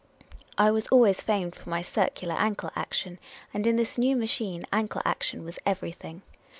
[0.57, 3.19] I was always famed for my circular ankle action;
[3.53, 6.23] and in this new machine, ankle action was everything.